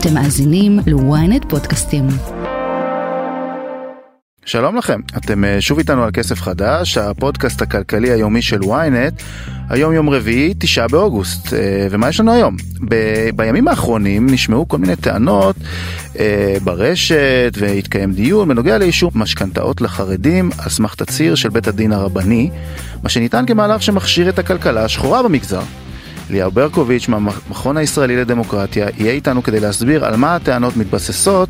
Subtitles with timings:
[0.00, 2.06] אתם מאזינים ל-ynet פודקאסטים.
[4.44, 9.22] שלום לכם, אתם אה, שוב איתנו על כסף חדש, הפודקאסט הכלכלי היומי של ynet.
[9.68, 12.56] היום יום רביעי, תשעה באוגוסט, אה, ומה יש לנו היום?
[12.88, 15.56] ב- בימים האחרונים נשמעו כל מיני טענות
[16.18, 22.50] אה, ברשת והתקיים דיון בנוגע לאישור משכנתאות לחרדים על סמך תצהיר של בית הדין הרבני,
[23.02, 25.62] מה שניתן כמהלך שמכשיר את הכלכלה השחורה במגזר.
[26.30, 31.48] ליאור ברקוביץ' מהמכון הישראלי לדמוקרטיה יהיה איתנו כדי להסביר על מה הטענות מתבססות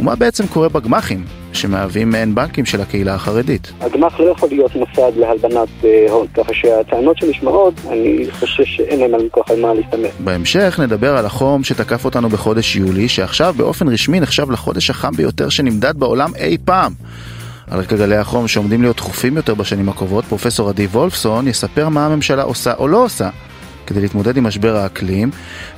[0.00, 3.72] ומה בעצם קורה בגמ"חים שמהווים מעין בנקים של הקהילה החרדית.
[3.80, 9.28] הגמ"ח לא יכול להיות מוסד להלבנת אה, הון, ככה שהטענות שנשמעות, אני חושב שאין להם
[9.30, 10.10] כל כך על מה להסתמך.
[10.18, 15.48] בהמשך נדבר על החום שתקף אותנו בחודש יולי, שעכשיו באופן רשמי נחשב לחודש החם ביותר
[15.48, 16.92] שנמדד בעולם אי פעם.
[17.70, 22.06] על רקע גלי החום שעומדים להיות דחופים יותר בשנים הקרובות, פרופסור עדי וולפסון יספר מה
[22.06, 23.28] הממשלה עושה או לא עושה
[23.90, 25.30] כדי להתמודד עם משבר האקלים,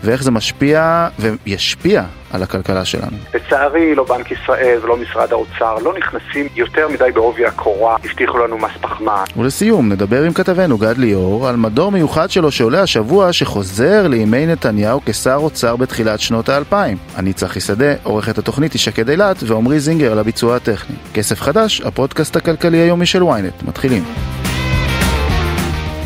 [0.05, 2.03] ואיך זה משפיע וישפיע
[2.33, 3.17] על הכלכלה שלנו.
[3.35, 8.59] לצערי, לא בנק ישראל ולא משרד האוצר לא נכנסים יותר מדי בעובי הקורה, הבטיחו לנו
[8.59, 9.25] מס פחמן.
[9.37, 15.01] ולסיום, נדבר עם כתבנו גד ליאור על מדור מיוחד שלו שעולה השבוע שחוזר לימי נתניהו
[15.07, 16.97] כשר אוצר בתחילת שנות האלפיים.
[17.17, 20.97] אני צחי שדה, עורכת התוכנית היא שקד אילת ועמרי זינגר על הביצוע הטכני.
[21.15, 23.69] כסף חדש, הפודקאסט הכלכלי היומי של ynet.
[23.69, 24.05] מתחילים.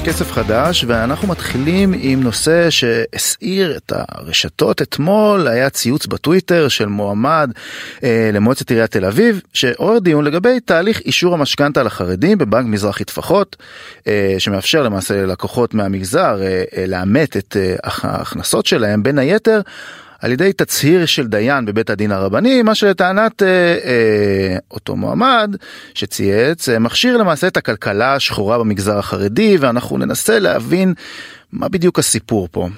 [0.07, 4.83] כסף חדש ואנחנו מתחילים עם נושא שהסעיר את הרשתות.
[4.83, 7.51] אתמול היה ציוץ בטוויטר של מועמד
[8.03, 13.57] אה, למועצת עיריית תל אביב שעורר דיון לגבי תהליך אישור המשכנתה לחרדים בבנק מזרחי טפחות
[14.07, 19.03] אה, שמאפשר למעשה ללקוחות מהמגזר אה, אה, לאמת את אה, ההכנסות שלהם.
[19.03, 19.61] בין היתר
[20.23, 25.57] על ידי תצהיר של דיין בבית הדין הרבני, מה שלטענת אה, אה, אותו מועמד
[25.95, 30.95] שצייץ, אה, מכשיר למעשה את הכלכלה השחורה במגזר החרדי, ואנחנו ננסה להבין
[31.53, 32.69] מה בדיוק הסיפור פה.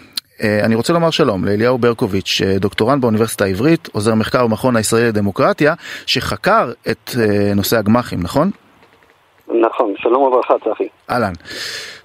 [0.42, 5.08] אה, אני רוצה לומר שלום לאליהו ברקוביץ', אה, דוקטורנט באוניברסיטה העברית, עוזר מחקר במכון הישראלי
[5.08, 5.74] לדמוקרטיה,
[6.06, 8.50] שחקר את אה, נושא הגמ"חים, נכון?
[9.48, 10.88] נכון, שלום וברכה צחי.
[11.10, 11.32] אהלן.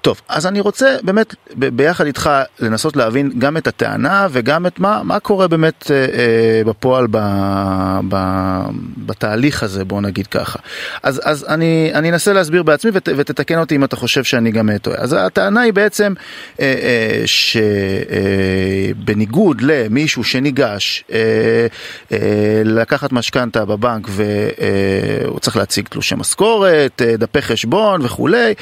[0.04, 5.02] טוב, אז אני רוצה באמת ביחד איתך לנסות להבין גם את הטענה וגם את מה,
[5.04, 7.18] מה קורה באמת אה, אה, בפועל ב,
[8.10, 8.18] ב,
[8.98, 10.60] בתהליך הזה, בוא נגיד ככה.
[11.04, 14.78] אז, אז אני, אני אנסה להסביר בעצמי ות, ותתקן אותי אם אתה חושב שאני גם
[14.78, 14.98] טועה.
[14.98, 16.14] אז הטענה היא בעצם
[16.60, 17.24] אה, אה,
[18.86, 21.20] שבניגוד אה, למישהו שניגש אה,
[22.12, 22.18] אה,
[22.66, 28.54] לקחת משכנתה בבנק והוא אה, צריך להציג תלושי משכורת, אה, דפי חשבון וכולי,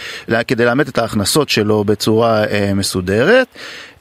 [0.48, 1.50] כדי לאמת את ההכנסות.
[1.50, 3.48] שלו בצורה אה, מסודרת.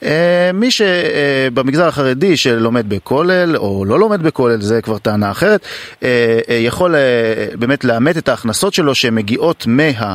[0.02, 5.60] אה, מי שבמגזר אה, החרדי שלומד בכולל או לא לומד בכולל, זה כבר טענה אחרת,
[6.02, 7.00] אה, אה, יכול אה,
[7.54, 10.14] באמת לאמת את ההכנסות שלו שמגיעות מה...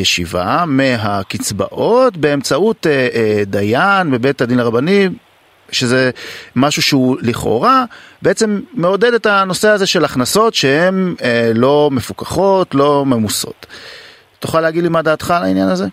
[0.00, 5.08] ישיבה מהקצבאות באמצעות אה, אה, דיין בבית הדין הרבני
[5.72, 6.10] שזה
[6.56, 7.84] משהו שהוא לכאורה
[8.22, 13.66] בעצם מעודד את הנושא הזה של הכנסות שהן אה, לא מפוקחות, לא ממוסות.
[14.42, 15.84] תוכל להגיד לי מה דעתך על העניין הזה?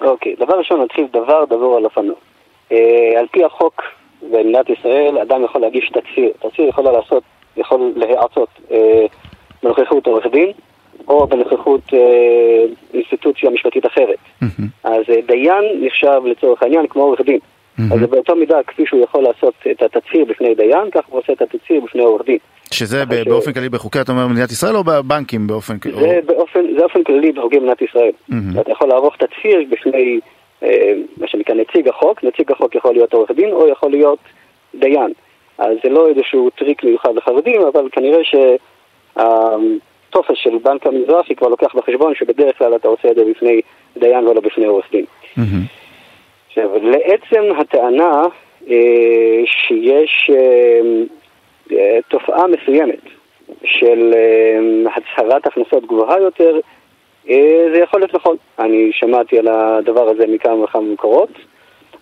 [0.00, 2.14] אוקיי, דבר ראשון נתחיל דבר דבור על אופנו.
[2.72, 3.82] אה, על פי החוק
[4.22, 6.30] במדינת ישראל, אדם יכול להגיש תצהיר.
[6.38, 7.22] תצהיר יכול לעשות,
[7.56, 9.06] יכול להיעצות אה,
[9.62, 10.52] בנוכחות עורך דין,
[11.08, 12.64] או בנוכחות אה,
[12.94, 14.18] אינסטיטוציה משפטית אחרת.
[14.42, 14.62] Mm-hmm.
[14.84, 17.38] אז אה, דיין נחשב לצורך העניין כמו עורך דין.
[17.80, 17.94] Mm-hmm.
[17.94, 21.42] אז באותו מידה כפי שהוא יכול לעשות את התצהיר בפני דיין, כך הוא עושה את
[21.42, 22.38] התצהיר בפני עורך דין.
[22.70, 25.96] שזה ב- באופן כללי בחוקי אתה אומר במדינת ישראל או בבנקים באופן כללי?
[25.96, 28.10] זה באופן, זה באופן כללי בחוקי מדינת ישראל.
[28.30, 28.60] Mm-hmm.
[28.60, 30.20] אתה יכול לערוך תצהיר בפני
[30.62, 34.18] אה, מה שנקרא נציג החוק, נציג החוק יכול להיות עורך דין או יכול להיות
[34.74, 35.12] דיין.
[35.58, 38.20] אז זה לא איזשהו טריק מיוחד לחרדים, אבל כנראה
[39.16, 43.60] שהטופס של בנק המזרחי כבר לוקח בחשבון שבדרך כלל אתה עושה את זה בפני
[43.98, 45.04] דיין ולא בפני עורך דין.
[45.04, 45.79] Mm-hmm.
[46.50, 48.22] עכשיו, לעצם הטענה
[48.70, 50.80] אה, שיש אה,
[51.72, 53.00] אה, תופעה מסוימת
[53.64, 56.60] של אה, הצהרת הכנסות גבוהה יותר,
[57.28, 58.36] אה, זה יכול להיות נכון.
[58.58, 61.32] אני שמעתי על הדבר הזה מכמה וכמה מקורות,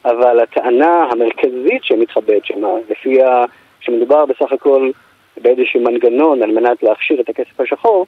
[0.04, 3.44] אבל הטענה המרכזית שמתחבאת שם, לפיה
[3.80, 4.90] שמדובר בסך הכל
[5.42, 8.06] באיזשהו מנגנון על מנת להכשיר את הכסף השחור,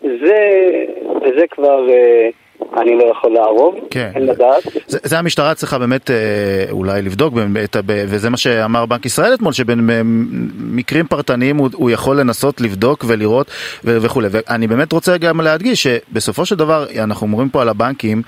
[0.00, 0.70] זה,
[1.36, 1.90] זה כבר...
[1.90, 2.28] אה,
[2.76, 4.10] אני לא יכול לערוב, כן.
[4.14, 4.62] אין לדעת.
[4.86, 6.16] זה, זה המשטרה צריכה באמת אה,
[6.70, 7.34] אולי לבדוק,
[7.86, 13.50] וזה מה שאמר בנק ישראל אתמול, שבמקרים פרטניים הוא, הוא יכול לנסות לבדוק ולראות
[13.84, 14.28] וכולי.
[14.30, 18.22] ואני באמת רוצה גם להדגיש שבסופו של דבר, אנחנו אומרים פה על הבנקים,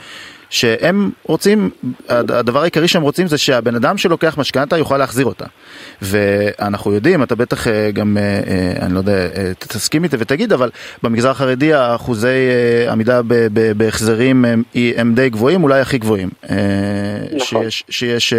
[0.51, 1.71] שהם רוצים,
[2.09, 5.45] הדבר העיקרי שהם רוצים זה שהבן אדם שלוקח משכנתה יוכל להחזיר אותה.
[6.03, 8.17] ואנחנו יודעים, אתה בטח גם,
[8.81, 9.13] אני לא יודע,
[9.59, 10.71] תסכים איתי ותגיד, אבל
[11.03, 12.49] במגזר החרדי האחוזי
[12.91, 13.21] עמידה
[13.77, 14.63] בהחזרים הם,
[14.97, 17.71] הם די גבוהים, אולי הכי גבוהים נכון.
[17.71, 18.35] שיש, שיש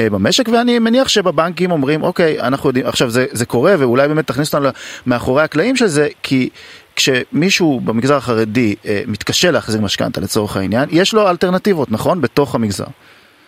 [0.00, 4.54] במשק, ואני מניח שבבנקים אומרים, אוקיי, אנחנו יודעים, עכשיו זה, זה קורה, ואולי באמת תכניס
[4.54, 4.68] אותנו
[5.06, 6.48] מאחורי הקלעים של זה, כי
[6.96, 12.20] כשמישהו במגזר החרדי אה, מתקשה להחזיר משכנתה לצורך העניין, יש לו אלטרנטיבות, נכון?
[12.20, 12.84] בתוך המגזר.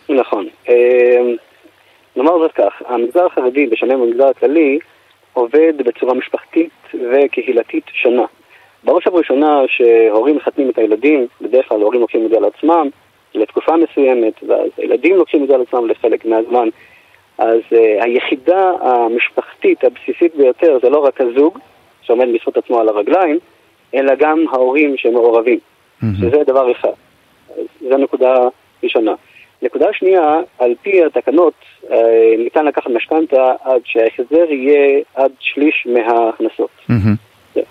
[0.09, 0.47] נכון.
[0.69, 1.19] אה,
[2.15, 4.79] נאמר זאת כך, המגזר החרדי, בשונה מהמגזר הכללי,
[5.33, 8.25] עובד בצורה משפחתית וקהילתית שונה.
[8.83, 12.89] בראש ובראשונה שהורים מחתנים את הילדים, בדרך כלל הורים לוקחים את זה על עצמם
[13.35, 16.69] לתקופה מסוימת, ואז הילדים לוקחים את זה על עצמם לחלק מהזמן.
[17.37, 21.59] אז uh, היחידה המשפחתית הבסיסית ביותר זה לא רק הזוג,
[22.09, 23.39] שעומד בזכות עצמו על הרגליים,
[23.93, 26.05] אלא גם ההורים שמעורבים, mm-hmm.
[26.19, 26.89] שזה דבר אחד.
[27.89, 28.33] זו נקודה
[28.83, 29.13] ראשונה.
[29.61, 31.53] נקודה שנייה, על פי התקנות
[31.91, 36.69] אה, ניתן לקחת משכנתה עד שההחזר יהיה עד שליש מההכנסות.
[36.89, 37.61] Mm-hmm.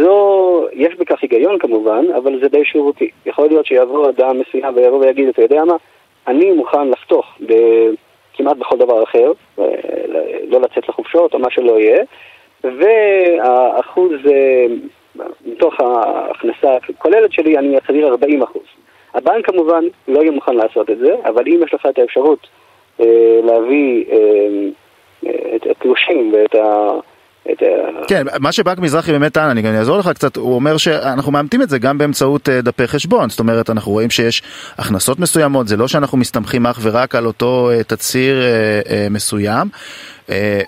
[0.00, 3.10] זו, יש בכך היגיון כמובן, אבל זה די שירותי.
[3.26, 5.74] יכול להיות שיבוא אדם מסוים ויבוא ויגיד, אתה יודע מה,
[6.26, 7.38] אני מוכן לחתוך
[8.34, 9.64] כמעט בכל דבר אחר, אה,
[10.48, 12.02] לא לצאת לחופשות או מה שלא יהיה,
[12.64, 14.66] והאחוז אה,
[15.46, 18.62] מתוך ההכנסה הכוללת שלי אני אחזיר 40 אחוז.
[19.14, 22.46] הבנק כמובן לא יהיה מוכן לעשות את זה, אבל אם יש לך את האפשרות
[23.00, 26.90] אה, להביא אה, את התלושים ואת ה...
[28.08, 31.62] כן, מה שבנק מזרחי באמת טען, אני גם אעזור לך קצת, הוא אומר שאנחנו מאמתים
[31.62, 34.42] את זה גם באמצעות דפי חשבון, זאת אומרת אנחנו רואים שיש
[34.78, 38.36] הכנסות מסוימות, זה לא שאנחנו מסתמכים אך ורק על אותו תצהיר
[39.10, 39.68] מסוים.
[40.30, 40.60] אה,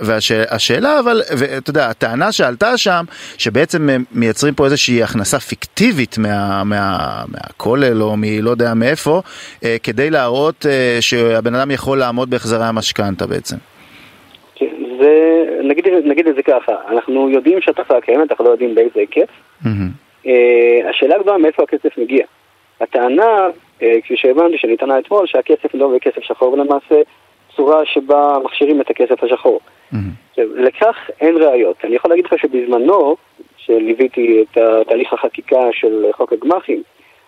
[0.00, 3.04] והשאלה אבל, ואתה יודע, הטענה שעלתה שם,
[3.38, 6.98] שבעצם מייצרים פה איזושהי הכנסה פיקטיבית מה, מה,
[7.28, 9.22] מהכולל או מלא יודע מאיפה,
[9.64, 13.56] אה, כדי להראות אה, שהבן אדם יכול לעמוד בהחזרי המשכנתה בעצם.
[14.54, 19.00] כן, זה, נגיד, נגיד את זה ככה, אנחנו יודעים שהתופעה קיימת, אנחנו לא יודעים באיזה
[19.00, 19.30] היקף.
[19.64, 20.28] Mm-hmm.
[20.90, 22.24] השאלה כבר מאיפה הכסף מגיע.
[22.80, 23.48] הטענה,
[23.78, 26.94] כפי שהבנתי, שניתנה אתמול, שהכסף לא בכסף שחור, ולמעשה
[27.56, 29.60] צורה שבה מכשירים את הכסף השחור.
[29.92, 29.96] Mm-hmm.
[30.38, 31.76] לכך אין ראיות.
[31.84, 33.16] אני יכול להגיד לך שבזמנו,
[33.56, 34.58] שליוויתי את
[34.88, 36.82] תהליך החקיקה של חוק הגמ"חים,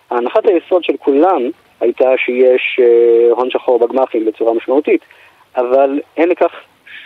[0.09, 1.41] הנחת היסוד של כולם
[1.79, 5.01] הייתה שיש אה, הון שחור בגמ"חים בצורה משמעותית,
[5.57, 6.51] אבל אין לכך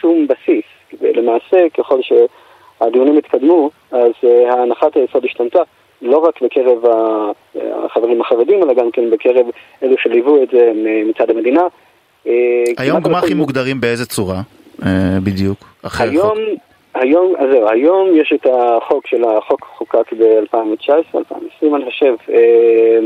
[0.02, 0.64] שום בסיס.
[1.02, 5.60] ולמעשה, ככל שהדיונים התקדמו, אז אה, הנחת היסוד השתנתה.
[6.02, 6.78] לא רק בקרב
[7.56, 9.46] החברים החרדים, אלא גם כן בקרב
[9.84, 10.72] אלו שליוו את זה
[11.06, 11.68] מצד המדינה, אה,
[12.78, 14.42] היום גמ"חים מוגדרים באיזה צורה
[14.86, 15.58] אה, בדיוק?
[16.00, 16.38] היום,
[16.94, 22.14] היום, אז זהו, היום יש את החוק של החוק חוקק ב-2019, 2020 אני חושב.
[22.30, 23.00] אה,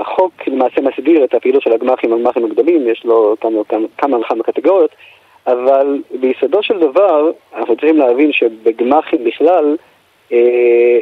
[0.00, 4.42] החוק למעשה מסביר את הפעילות של הגמ"חים, הגמ"חים הגדולים, יש לו כמה, כמה, כמה וכמה
[4.42, 4.90] קטגוריות,
[5.46, 9.76] אבל ביסודו של דבר אנחנו צריכים להבין שבגמ"חים בכלל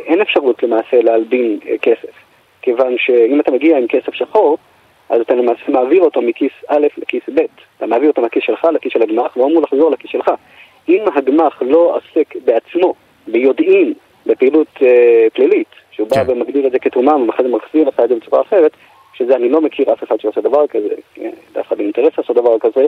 [0.06, 2.14] אין אפשרות למעשה להלבין כסף,
[2.62, 4.58] כיוון שאם אתה מגיע עם כסף שחור,
[5.12, 7.40] אז אתה למעשה מעביר אותו מכיס א' לכיס ב'.
[7.76, 10.30] אתה מעביר אותו מהכיס שלך לכיס של הגמ"ח, והוא אמור לחזור לכיס שלך.
[10.88, 12.94] אם הגמ"ח לא עוסק בעצמו,
[13.28, 13.94] ביודעין,
[14.26, 16.30] בפעילות אה, פלילית, שהוא בא כן.
[16.30, 18.72] ומגדיר את זה כתרומה ואחרי זה מחזיר לך את זה בצורה אחרת,
[19.14, 20.94] שזה אני לא מכיר אף אחד שעושה דבר כזה,
[21.56, 22.86] לאף אחד אינטרס לעשות דבר כזה,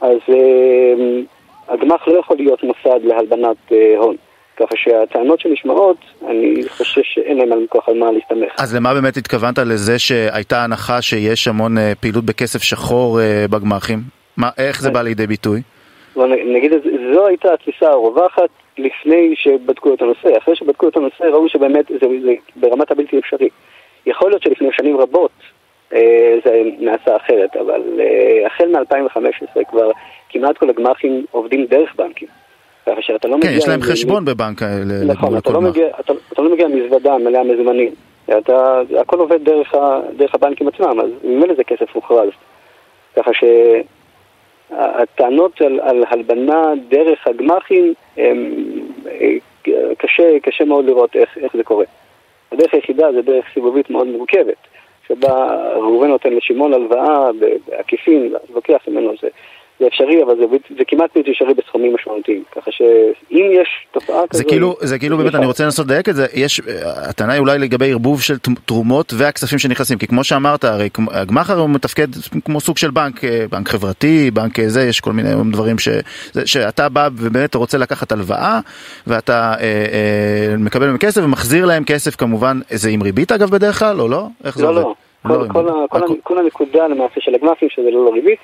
[0.00, 1.20] אז אה,
[1.68, 4.16] הגמ"ח לא יכול להיות מוסד להלבנת אה, הון.
[4.58, 5.96] ככה שהטענות שנשמעות,
[6.26, 8.52] אני חושב שאין להם על כוח על מה להסתמך.
[8.58, 13.98] אז למה באמת התכוונת לזה שהייתה הנחה שיש המון אה, פעילות בכסף שחור אה, בגמ"חים?
[14.36, 15.62] מה, איך זה בא לידי ביטוי?
[16.54, 16.72] נגיד,
[17.14, 20.38] זו הייתה התפיסה הרווחת לפני שבדקו את הנושא.
[20.38, 23.48] אחרי שבדקו את הנושא ראו שבאמת זה, זה ברמת הבלתי אפשרי.
[24.06, 25.30] יכול להיות שלפני שנים רבות
[25.92, 27.82] אה, זה נעשה אחרת, אבל
[28.46, 29.90] החל מ-2015 כבר
[30.28, 32.28] כמעט כל הגמ"חים עובדים דרך בנקים.
[32.92, 33.50] ככה שאתה לא כן, מגיע...
[33.50, 35.04] כן, יש להם חשבון בבנק האלה.
[35.04, 37.92] נכון, אתה לא, מגיע, אתה, אתה לא מגיע מזוודה מלאה מזומנים.
[38.38, 42.28] אתה, הכל עובד דרך, ה, דרך הבנקים עצמם, אז ממילא זה כסף מוכרז.
[43.16, 43.30] ככה
[44.70, 48.54] שהטענות על, על הלבנה דרך הגמ"חים, הם,
[49.98, 51.84] קשה, קשה מאוד לראות איך, איך זה קורה.
[52.52, 54.56] הדרך היחידה זה דרך סיבובית מאוד מורכבת,
[55.08, 57.30] שבה ראובן נותן לשמעון הלוואה
[57.68, 59.28] בעקיפין, לוקח ממנו זה.
[59.80, 60.44] זה אפשרי, אבל זה,
[60.78, 62.42] זה כמעט בלתי אפשרי בסכומים משמעותיים.
[62.56, 64.44] ככה שאם יש תופעה כזאת...
[64.44, 66.60] זה כאילו, זה כאילו באמת, אני רוצה לנסות לדייק את זה, יש,
[67.08, 71.70] הטענה היא אולי לגבי ערבוב של תרומות והכספים שנכנסים, כי כמו שאמרת, הרי הגמ"ח הוא
[71.70, 72.06] מתפקד
[72.44, 75.88] כמו סוג של בנק, אה, בנק חברתי, בנק זה, יש כל מיני דברים ש,
[76.44, 78.60] שאתה בא ובאמת רוצה לקחת הלוואה,
[79.06, 83.78] ואתה אה, אה, מקבל מהם כסף ומחזיר להם כסף כמובן, זה עם ריבית אגב בדרך
[83.78, 84.26] כלל, או לא?
[84.44, 84.82] איך זה לא, עובד?
[84.82, 84.94] לא.
[85.22, 85.52] כל, לא כל,
[85.88, 86.14] כל, הכל...
[86.22, 88.38] כל הנקודה למעשה של הגמ"חים שזה ללא ריבית,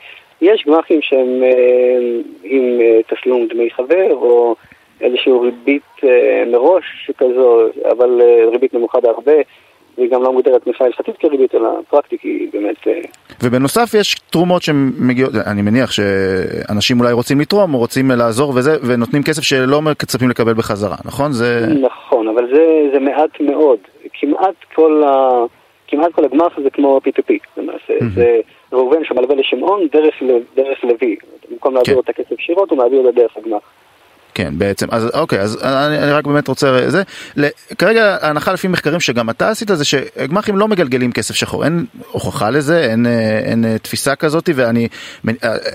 [0.44, 4.56] יש גמ"חים שהם אה, עם אה, תשלום דמי חבר או
[5.00, 8.20] איזושהי ריבית אה, מראש שכזו, אבל
[8.52, 9.32] ריבית נמוכה בהרבה.
[9.98, 12.76] והיא גם לא מוגדרת תמיכה הלכתית כריבית, אלא פרקטית היא באמת...
[13.42, 19.22] ובנוסף יש תרומות שמגיעות, אני מניח שאנשים אולי רוצים לתרום או רוצים לעזור וזה, ונותנים
[19.22, 21.32] כסף שלא מצפים לקבל בחזרה, נכון?
[21.32, 21.66] זה...
[21.80, 23.78] נכון, אבל זה, זה מעט מאוד.
[24.12, 25.44] כמעט כל, ה...
[25.96, 27.92] כמעט כל הגמ"ח זה כמו P2P, למעשה.
[28.14, 28.40] זה
[28.72, 31.16] ראובן שמלווה לשמעון דרך, לוי.
[31.50, 32.00] במקום להעביר כן.
[32.00, 33.62] את הכסף ישירות, הוא מעביר את זה דרך הגמ"ח.
[34.34, 37.02] כן, בעצם, אז אוקיי, אז אני, אני רק באמת רוצה, זה,
[37.78, 42.50] כרגע ההנחה לפי מחקרים שגם אתה עשית זה שגמ"חים לא מגלגלים כסף שחור, אין הוכחה
[42.50, 44.88] לזה, אין, אין, אין תפיסה כזאת, ואני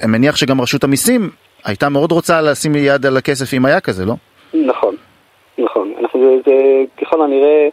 [0.07, 1.29] מניח שגם רשות המיסים
[1.65, 4.13] הייתה מאוד רוצה לשים יד על הכסף אם היה כזה, לא?
[4.53, 4.95] נכון,
[5.57, 6.55] נכון, אנחנו, זה, זה
[7.01, 7.67] ככל הנראה,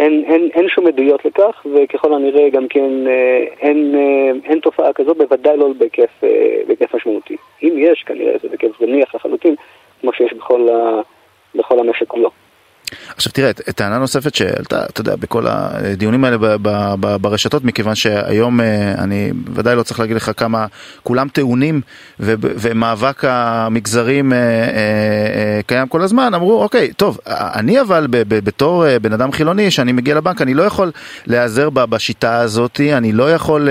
[0.00, 4.92] אין, אין, אין שום עדויות לכך, וככל הנראה גם כן אה, אין, אה, אין תופעה
[4.92, 6.28] כזאת, בוודאי לא בהיקף, אה,
[6.66, 7.36] בהיקף משמעותי.
[7.62, 9.54] אם יש, כנראה זה בהיקף זניח לחלוטין.
[10.00, 11.00] כמו שיש בכל, ה,
[11.54, 12.30] בכל המשק כולו.
[13.16, 17.94] עכשיו תראה, טענה נוספת שעלתה, אתה יודע, בכל הדיונים האלה ב, ב, ב, ברשתות, מכיוון
[17.94, 20.66] שהיום אה, אני ודאי לא צריך להגיד לך כמה
[21.02, 21.80] כולם טעונים
[22.20, 28.44] ו, ומאבק המגזרים אה, אה, קיים כל הזמן, אמרו אוקיי, טוב, אני אבל ב, ב,
[28.44, 30.90] בתור בן אדם חילוני, שאני מגיע לבנק, אני לא יכול
[31.26, 33.68] להיעזר בשיטה הזאת, אני לא יכול,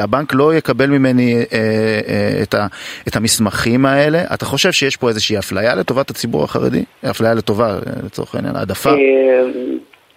[0.00, 1.42] הבנק לא יקבל ממני
[2.42, 2.66] את, ה,
[3.08, 4.24] את המסמכים האלה.
[4.34, 6.84] אתה חושב שיש פה איזושהי אפליה לטובת הציבור החרדי?
[7.10, 8.56] אפליה לטובה לצורך העניין.
[8.60, 8.90] העדפה?
[8.90, 9.44] אה,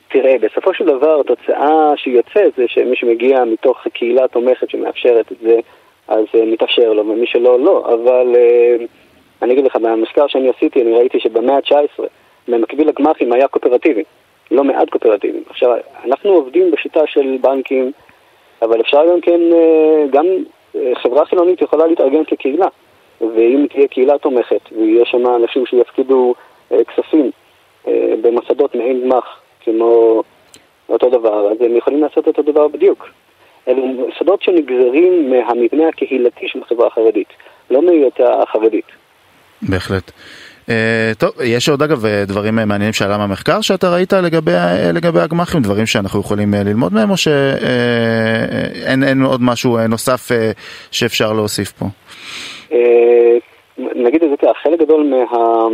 [0.07, 5.59] תראה, בסופו של דבר התוצאה שיוצאת זה שמי שמגיע מתוך קהילה תומכת שמאפשרת את זה,
[6.07, 7.85] אז uh, מתאפשר לו, ומי שלא, לא.
[7.93, 8.83] אבל uh,
[9.41, 12.03] אני אגיד לך, במחקר שאני עשיתי, אני ראיתי שבמאה ה-19,
[12.47, 14.03] במקביל לגמ"חים היה קואופרטיבי,
[14.51, 15.43] לא מעט קואופרטיבים.
[15.49, 17.91] עכשיו, אנחנו עובדים בשיטה של בנקים,
[18.61, 19.39] אבל אפשר גם כן,
[20.11, 20.25] גם
[20.95, 22.67] חברה חילונית יכולה להתארגן כקהילה.
[23.21, 26.33] ואם תהיה קהילה תומכת, ויש שם אנשים שיפקידו
[26.69, 27.42] כספים אה,
[28.21, 29.25] במוסדות מעין גמ"ח,
[29.63, 30.23] כמו
[30.89, 33.09] אותו דבר, אז הם יכולים לעשות אותו דבר בדיוק.
[33.67, 37.27] אלו מוסדות שנגזרים מהמבנה הקהילתי של החברה החרדית,
[37.71, 38.85] לא מהיותה החרדית.
[39.61, 40.11] בהחלט.
[40.65, 40.65] Uh,
[41.17, 44.51] טוב, יש עוד אגב דברים מעניינים שעלה מהמחקר שאתה ראית לגבי,
[44.93, 50.33] לגבי הגמ"חים, דברים שאנחנו יכולים ללמוד מהם או שאין uh, עוד משהו נוסף uh,
[50.91, 51.85] שאפשר להוסיף פה?
[52.69, 52.73] Uh,
[53.77, 55.67] נגיד את זה ככה, חלק גדול מה...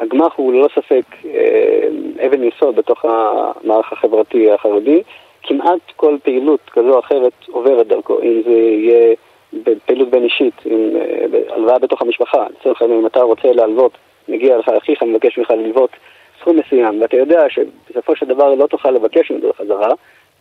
[0.00, 5.02] הגמ"ח הוא ללא ספק אה, אבן יסוד בתוך המערך החברתי החרדי.
[5.42, 9.14] כמעט כל פעילות כזו או אחרת עוברת דרכו, אם זה יהיה
[9.86, 12.46] פעילות בין אישית, עם אה, הלוואה בתוך המשפחה.
[12.60, 13.92] לצורך העניין, אם אתה רוצה להלוות,
[14.28, 15.90] מגיע לך אחיך, מבקש ממך ללוות
[16.40, 19.92] סכום מסוים, ואתה יודע שבסופו של דבר לא תוכל לבקש ממנו חזרה,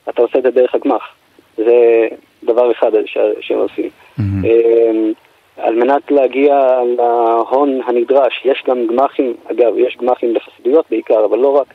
[0.09, 1.15] אתה עושה את זה דרך הגמ"ח.
[1.57, 2.07] זה
[2.43, 2.91] דבר אחד
[3.39, 3.89] שעושים.
[4.19, 5.28] Mm-hmm.
[5.61, 8.41] על מנת להגיע להון הנדרש.
[8.45, 11.67] יש גם גמ"חים, אגב, יש גמ"חים לחסידויות בעיקר, אבל לא רק.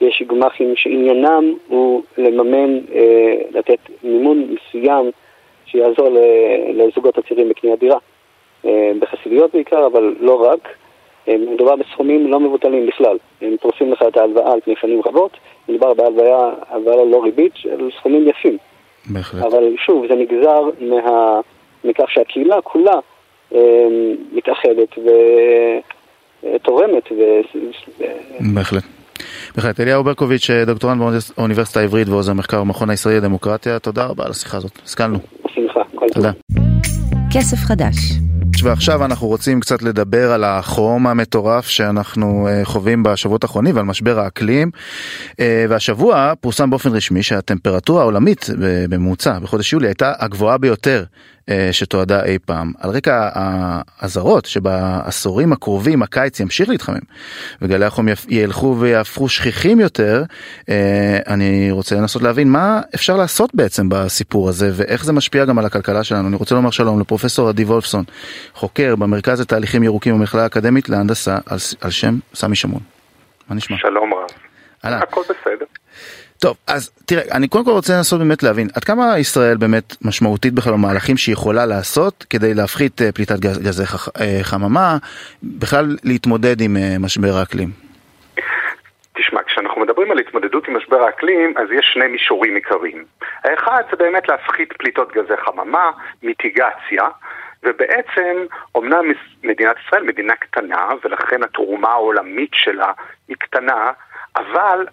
[0.00, 5.10] יש גמ"חים שעניינם הוא לממן, אה, לתת מימון מסוים
[5.66, 6.08] שיעזור
[6.74, 7.98] לזוגות הצעירים בקניית דירה.
[8.64, 10.68] אה, בחסידויות בעיקר, אבל לא רק.
[11.28, 13.16] אה, מדובר בסכומים לא מבוטלים בכלל.
[13.42, 15.30] הם פורסים לך את ההלוואה על פני שנים רבות.
[15.68, 18.58] מדובר בהלוואה, הלוואה ללא ריבית, של סכומים יפים.
[19.12, 19.44] בהחלט.
[19.44, 21.40] אבל שוב, זה נגזר מה,
[21.84, 22.98] מכך שהקהילה כולה
[24.32, 24.98] מתאחדת
[26.42, 27.02] ותורמת.
[28.54, 28.82] בהחלט.
[29.56, 29.80] בהחלט.
[29.80, 31.02] אליהו ברקוביץ', דוקטורנט
[31.36, 34.78] באוניברסיטה העברית ועוזר מחקר במכון הישראלי לדמוקרטיה, תודה רבה על השיחה הזאת.
[34.84, 35.18] השכלנו.
[35.44, 36.30] בשמחה, כל תודה.
[37.32, 37.94] כסף חדש.
[38.62, 44.18] ועכשיו אנחנו רוצים קצת לדבר על החום המטורף שאנחנו אה, חווים בשבועות האחרונים ועל משבר
[44.18, 44.70] האקלים.
[45.40, 48.46] אה, והשבוע פורסם באופן רשמי שהטמפרטורה העולמית
[48.90, 51.04] בממוצע בחודש יולי הייתה הגבוהה ביותר אה,
[51.72, 56.98] שתועדה אי פעם על רקע האזהרות שבעשורים הקרובים הקיץ ימשיך להתחמם
[57.62, 60.22] וגלי החום ילכו ויהפכו שכיחים יותר
[60.68, 65.58] אה, אני רוצה לנסות להבין מה אפשר לעשות בעצם בסיפור הזה ואיך זה משפיע גם
[65.58, 68.04] על הכלכלה שלנו אני רוצה לומר שלום לפרופסור עדי וולפסון
[68.54, 72.80] חוקר במרכז לתהליכים ירוקים במכללה האקדמית להנדסה על, על שם סמי שמון.
[73.48, 73.76] מה נשמע?
[73.78, 74.30] שלום רב.
[74.82, 75.66] הכל בסדר.
[76.44, 80.54] טוב, אז תראה, אני קודם כל רוצה לנסות באמת להבין, עד כמה ישראל באמת משמעותית
[80.54, 84.96] בכלל במהלכים שהיא יכולה לעשות כדי להפחית אה, פליטת גזי אה, חממה,
[85.42, 87.68] בכלל להתמודד עם אה, משבר האקלים?
[89.16, 93.04] תשמע, כשאנחנו מדברים על התמודדות עם משבר האקלים, אז יש שני מישורים עיקריים.
[93.44, 95.90] האחד זה באמת להפחית פליטות גזי חממה,
[96.22, 97.04] מיטיגציה,
[97.62, 98.34] ובעצם,
[98.76, 99.04] אמנם
[99.44, 102.92] מדינת ישראל מדינה קטנה, ולכן התרומה העולמית שלה
[103.28, 103.90] היא קטנה,
[104.36, 104.86] אבל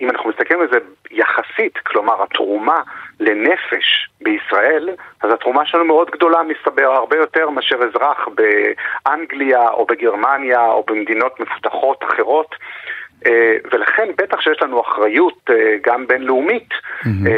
[0.00, 0.78] אם אנחנו מסתכלים על זה
[1.10, 2.80] יחסית, כלומר התרומה
[3.20, 4.88] לנפש בישראל,
[5.22, 11.40] אז התרומה שלנו מאוד גדולה, מסתבר, הרבה יותר מאשר אזרח באנגליה או בגרמניה או במדינות
[11.40, 12.54] מפותחות אחרות.
[13.26, 17.28] אה, ולכן בטח שיש לנו אחריות אה, גם בינלאומית mm-hmm.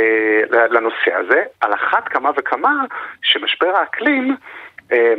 [0.50, 2.84] לנושא הזה, על אחת כמה וכמה
[3.22, 4.36] שמשבר האקלים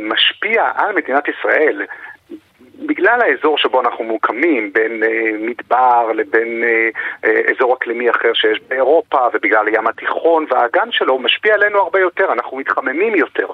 [0.00, 1.82] משפיע על מדינת ישראל
[2.86, 6.88] בגלל האזור שבו אנחנו מוקמים, בין אה, מדבר לבין אה,
[7.24, 12.00] אה, אזור אקלימי אחר שיש באירופה, ובגלל הים התיכון והאגן שלו, הוא משפיע עלינו הרבה
[12.00, 13.46] יותר, אנחנו מתחממים יותר.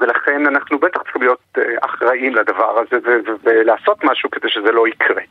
[0.00, 2.96] ולכן אנחנו בטח צריכים להיות אה, אחראים לדבר הזה
[3.44, 5.22] ולעשות משהו כדי שזה לא יקרה.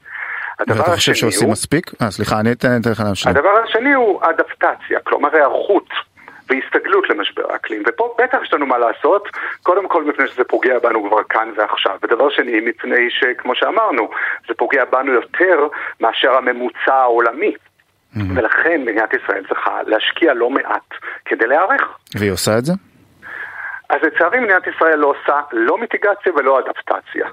[0.59, 1.91] ואתה חושב שעושים מספיק?
[2.01, 3.27] אה, סליחה, אני אתן לך להמשיך.
[3.27, 5.89] הדבר השני הוא אדפטציה, כלומר היערכות.
[6.49, 7.83] והסתגלות למשבר האקלים.
[7.87, 9.29] ופה בטח יש לנו מה לעשות,
[9.63, 14.09] קודם כל מפני שזה פוגע בנו כבר כאן ועכשיו, ודבר שני, מפני שכמו שאמרנו,
[14.47, 15.67] זה פוגע בנו יותר
[16.01, 17.53] מאשר הממוצע העולמי.
[17.53, 18.19] Mm-hmm.
[18.35, 20.93] ולכן מדינת ישראל צריכה להשקיע לא מעט
[21.25, 21.97] כדי להיערך.
[22.19, 22.73] והיא עושה את זה?
[23.89, 27.27] אז לצערי מדינת ישראל לא עושה לא מיטיגציה ולא אדפטציה.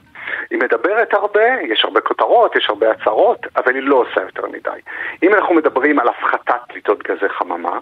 [0.51, 4.81] היא מדברת הרבה, יש הרבה כותרות, יש הרבה הצהרות, אבל היא לא עושה יותר מדי.
[5.23, 7.79] אם אנחנו מדברים על הפחתת פליטות גזי חממה,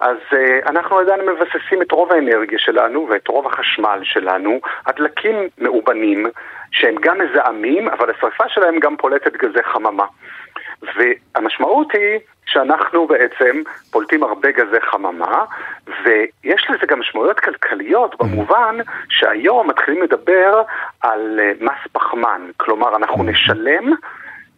[0.00, 5.48] אז uh, אנחנו עדיין מבססים את רוב האנרגיה שלנו ואת רוב החשמל שלנו על דלקים
[5.58, 6.26] מאובנים,
[6.70, 10.06] שהם גם מזהמים, אבל השרפה שלהם גם פולטת גזי חממה.
[10.96, 15.44] והמשמעות היא שאנחנו בעצם פולטים הרבה גזי חממה,
[15.86, 18.76] ויש לזה גם משמעויות כלכליות במובן
[19.08, 20.62] שהיום מתחילים לדבר
[21.00, 23.92] על אה, מס פחמן, כלומר אנחנו נשלם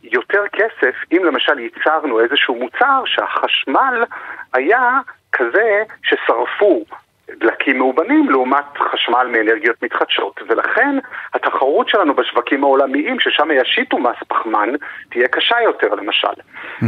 [0.02, 4.04] יותר כסף אם למשל ייצרנו איזשהו מוצר שהחשמל
[4.52, 5.00] היה
[5.32, 6.84] כזה ששרפו
[7.30, 10.98] דלקים מאובנים לעומת חשמל מאנרגיות מתחדשות ולכן
[11.34, 14.68] התחרות שלנו בשווקים העולמיים ששם ישיתו מס פחמן
[15.10, 16.84] תהיה קשה יותר למשל mm-hmm.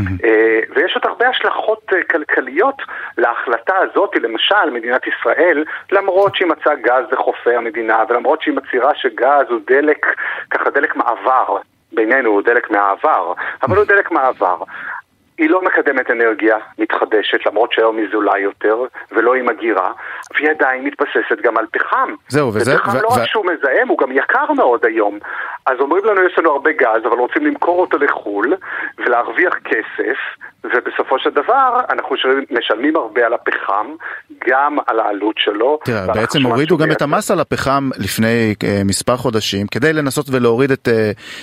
[0.75, 2.83] ויש עוד הרבה השלכות אה, כלכליות
[3.19, 9.47] להחלטה הזאת למשל מדינת ישראל למרות שהיא מצאה גז לחופי המדינה ולמרות שהיא מצהירה שגז
[9.51, 10.07] הוא דלק
[10.51, 11.59] ככה דלק מעבר
[11.93, 14.57] בינינו הוא דלק מהעבר, אבל הוא דלק מעבר.
[15.39, 19.93] היא לא מקדמת אנרגיה מתחדשת, למרות שהיום היא זולה יותר, ולא עם הגירה,
[20.35, 22.15] והיא עדיין מתבססת גם על פחם.
[22.29, 22.75] זהו, וזה...
[22.75, 25.19] ופחם ו- לא רק ו- שהוא מזהם, הוא גם יקר מאוד היום.
[25.67, 28.55] אז אומרים לנו, יש לנו הרבה גז, אבל רוצים למכור אותו לחו"ל,
[28.99, 30.19] ולהרוויח כסף,
[30.65, 32.17] ובסופו של דבר אנחנו
[32.51, 33.87] משלמים הרבה על הפחם,
[34.49, 35.79] גם על העלות שלו.
[35.85, 40.71] תראה, בעצם הורידו גם את המס על הפחם לפני uh, מספר חודשים, כדי לנסות ולהוריד
[40.71, 40.91] את uh,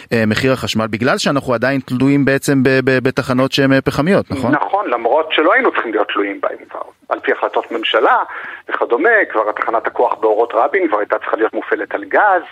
[0.04, 4.52] uh, מחיר החשמל, בגלל שאנחנו עדיין תלויים בעצם בתחנות שהן פחמיות, נכון?
[4.52, 6.82] נכון, למרות שלא היינו צריכים להיות תלויים בהן כבר.
[7.10, 8.24] על פי החלטות ממשלה
[8.70, 12.44] וכדומה, כבר תחנת הכוח באורות רבין כבר הייתה צריכה להיות מופעלת על גז,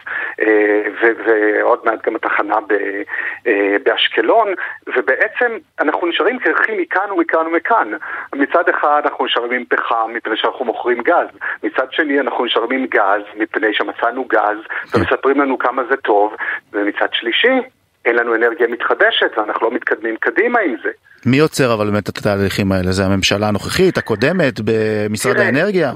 [1.26, 2.56] ועוד מעט גם התחנה
[3.84, 4.54] באשקלון,
[4.88, 7.92] ובעצם אנחנו נשארים קרחים מכאן ומכאן ומכאן.
[8.36, 11.28] מצד אחד אנחנו נשארים עם פחם מפני שאנחנו מוכרים גז,
[11.64, 14.58] מצד שני אנחנו נשארים עם גז מפני שמצאנו גז
[14.94, 16.36] ומספרים לנו כמה זה טוב,
[16.74, 17.60] ומצד שלישי
[18.06, 20.90] אין לנו אנרגיה מתחדשת ואנחנו לא מתקדמים קדימה עם זה.
[21.26, 22.92] מי יוצר אבל באמת את התהליכים האלה?
[22.92, 25.92] זה הממשלה הנוכחית, הקודמת, במשרד תראה, האנרגיה?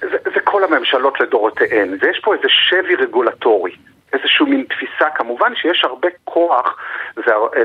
[0.00, 3.72] זה, זה כל הממשלות לדורותיהן, ויש פה איזה שבי רגולטורי.
[4.12, 6.76] איזשהו מין תפיסה, כמובן שיש הרבה כוח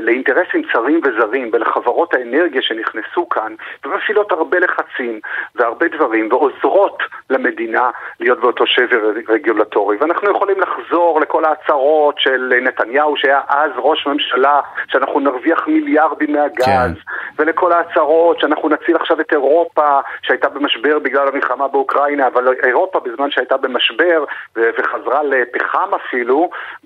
[0.02, 3.54] לאינטרסים צרים וזרים ולחברות האנרגיה שנכנסו כאן
[3.84, 5.20] ומפעילות הרבה לחצים
[5.54, 13.16] והרבה דברים ועוזרות למדינה להיות באותו שבר רגולטורי ואנחנו יכולים לחזור לכל ההצהרות של נתניהו
[13.16, 16.92] שהיה אז ראש ממשלה שאנחנו נרוויח מיליארדים מהגז כן.
[17.38, 23.30] ולכל ההצהרות שאנחנו נציל עכשיו את אירופה שהייתה במשבר בגלל המלחמה באוקראינה אבל אירופה בזמן
[23.30, 24.24] שהייתה במשבר
[24.56, 26.33] וחזרה לפחם אפילו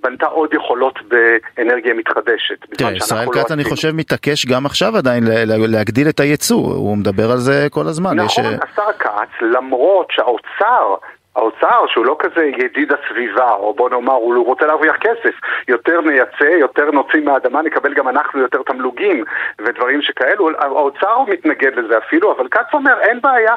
[0.03, 2.59] בנתה עוד יכולות באנרגיה מתחדשת.
[2.79, 7.31] תראה, ישראל לא כץ אני חושב מתעקש גם עכשיו עדיין להגדיל את הייצוא, הוא מדבר
[7.33, 8.17] על זה כל הזמן.
[8.17, 8.59] נכון, יש...
[8.73, 10.95] השר כץ, למרות שהאוצר
[11.39, 15.35] האוצר, שהוא לא כזה ידיד הסביבה, או בוא נאמר, הוא רוצה להרוויח כסף.
[15.69, 19.25] יותר נייצא, יותר נוציא מהאדמה, נקבל גם אנחנו יותר תמלוגים
[19.59, 20.51] ודברים שכאלו.
[20.59, 23.55] האוצר מתנגד לזה אפילו, אבל כץ אומר, אין בעיה.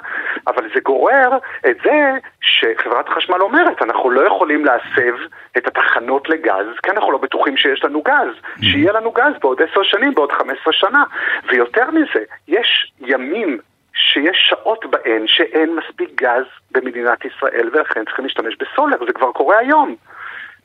[0.48, 1.38] אבל זה גורר
[1.70, 5.16] את זה שחברת החשמל אומרת, אנחנו לא יכולים להסב
[5.58, 8.62] את התחנות לגז, כי אנחנו לא בטוחים שיש לנו גז.
[8.62, 11.04] שיהיה לנו גז בעוד עשר שנים, בעוד חמש עשרה שנה.
[11.50, 13.58] ויותר מזה, יש ימים
[13.94, 19.58] שיש שעות בהן שאין מספיק גז במדינת ישראל ולכן צריכים להשתמש בסולר, זה כבר קורה
[19.58, 19.96] היום.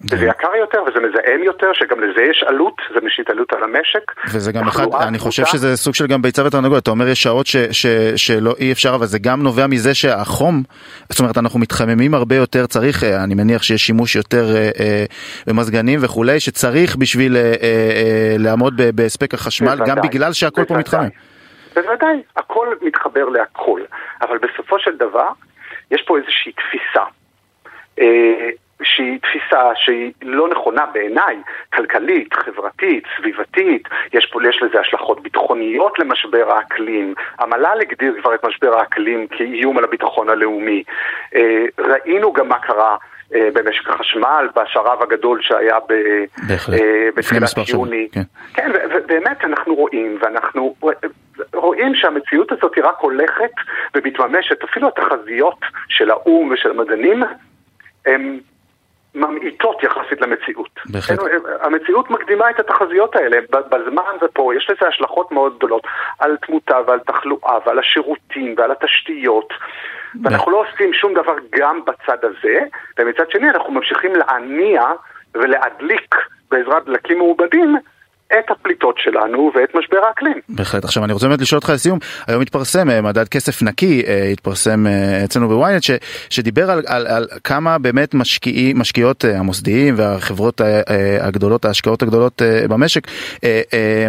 [0.01, 4.13] וזה יקר יותר וזה מזהם יותר, שגם לזה יש עלות, זה משית עלות על המשק.
[4.33, 7.47] וזה גם אחד, אני חושב שזה סוג של גם ביצה ותרנגולת, אתה אומר יש שעות
[7.47, 7.87] ש, ש,
[8.17, 10.63] שלא אי אפשר, אבל זה גם נובע מזה שהחום,
[11.09, 15.05] זאת אומרת אנחנו מתחממים הרבה יותר, צריך, אה, אני מניח שיש שימוש יותר אה, אה,
[15.47, 21.09] במזגנים וכולי, שצריך בשביל אה, אה, לעמוד בהספק החשמל, גם בגלל שהכל פה מתחמם.
[21.77, 23.81] בוודאי, הכל מתחבר להכל.
[24.23, 25.29] אבל בסופו של דבר,
[25.91, 27.05] יש פה איזושהי תפיסה.
[28.01, 28.51] אה,
[28.83, 31.37] שהיא תפיסה שהיא לא נכונה בעיניי,
[31.75, 38.45] כלכלית, חברתית, סביבתית, יש, פה, יש לזה השלכות ביטחוניות למשבר האקלים, המל"ל הגדיר כבר את
[38.45, 40.83] משבר האקלים כאיום על הביטחון הלאומי,
[41.35, 42.97] אה, ראינו גם מה קרה
[43.35, 45.93] אה, במשק החשמל, בשרב הגדול שהיה ב,
[46.51, 48.09] אה, בתחילת יוני.
[48.13, 48.23] כן,
[48.55, 50.75] כן ובאמת אנחנו רואים, ואנחנו
[51.55, 53.51] רואים שהמציאות הזאת היא רק הולכת
[53.95, 57.23] ומתממשת, אפילו התחזיות של האו"ם ושל המדענים
[58.07, 58.41] הן
[59.15, 60.71] ממעיטות יחסית למציאות.
[60.87, 61.19] בהחלט.
[61.61, 65.83] המציאות מקדימה את התחזיות האלה, בזמן ופה, יש לזה השלכות מאוד גדולות
[66.19, 69.53] על תמותה ועל תחלואה ועל השירותים ועל התשתיות.
[70.25, 72.59] ואנחנו לא עושים שום דבר גם בצד הזה,
[72.99, 74.83] ומצד שני אנחנו ממשיכים להניע
[75.35, 76.15] ולהדליק
[76.51, 77.77] בעזרת דלקים מעובדים
[78.33, 80.41] את הפליטות שלנו ואת משבר האקלים.
[80.49, 80.85] בהחלט.
[80.85, 84.87] עכשיו אני רוצה באמת לשאול אותך לסיום, היום התפרסם אה, מדד כסף נקי, אה, התפרסם
[84.87, 85.83] אה, אצלנו בוויינט,
[86.31, 90.61] שדיבר על, על, על כמה באמת משקיעי, משקיעות המוסדיים והחברות
[91.21, 93.07] הגדולות, ההשקעות הגדולות במשק,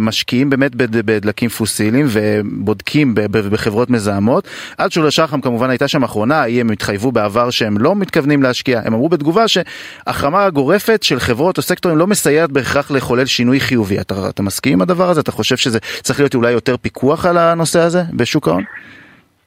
[0.02, 4.48] משקיעים באמת בדלקים פוסיליים ובודקים בחברות מזהמות.
[4.78, 8.94] עד שולה שחם כמובן הייתה שם אחרונה, הם התחייבו בעבר שהם לא מתכוונים להשקיע, הם
[8.94, 13.98] אמרו בתגובה שהחרמה גורפת של חברות או סקטורים לא מסייעת בהכרח לחולל שינוי חיובי.
[14.08, 15.22] אתה, אתה מסכים עם הדבר הזה?
[15.22, 18.64] אתה חושב שזה צריך להיות אולי יותר פיקוח על הנושא הזה בשוק ההון?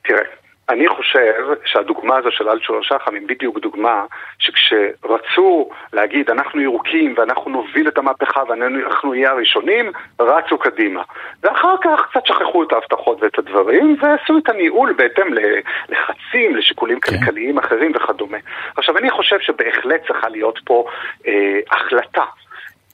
[0.04, 0.22] תראה,
[0.70, 4.04] אני חושב שהדוגמה הזו של אלצ'ולר שחם היא בדיוק דוגמה
[4.38, 11.02] שכשרצו להגיד אנחנו ירוקים ואנחנו נוביל את המהפכה ואנחנו נהיה הראשונים, רצו קדימה.
[11.42, 17.18] ואחר כך קצת שכחו את ההבטחות ואת הדברים ועשו את הניהול בהתאם ללחצים, לשיקולים כן.
[17.18, 18.38] כלכליים אחרים וכדומה.
[18.76, 20.84] עכשיו אני חושב שבהחלט צריכה להיות פה
[21.26, 22.24] אה, החלטה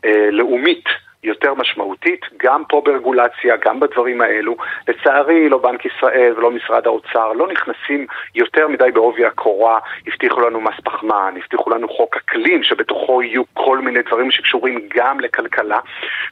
[0.04, 0.84] אה, לאומית
[1.26, 4.56] יותר משמעותית, גם פה ברגולציה, גם בדברים האלו.
[4.88, 9.78] לצערי, לא בנק ישראל ולא משרד האוצר לא נכנסים יותר מדי בעובי הקורה.
[10.06, 15.20] הבטיחו לנו מס פחמן, הבטיחו לנו חוק אקלים, שבתוכו יהיו כל מיני דברים שקשורים גם
[15.20, 15.78] לכלכלה.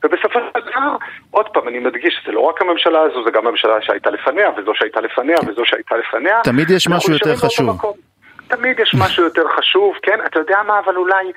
[0.04, 0.96] ובסופו של דבר,
[1.30, 4.72] עוד פעם, אני מדגיש, זה לא רק הממשלה הזו, זה גם הממשלה שהייתה לפניה, וזו
[4.74, 6.40] שהייתה לפניה, וזו שהייתה לפניה.
[6.44, 7.94] תמיד יש משהו יותר חשוב.
[8.48, 10.18] תמיד יש משהו יותר חשוב, כן?
[10.26, 11.33] אתה יודע מה, אבל אולי,